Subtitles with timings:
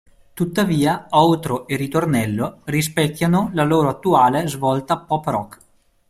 [0.33, 5.61] Tuttavia outro e ritornello rispecchiano la loro attuale svolta pop rock.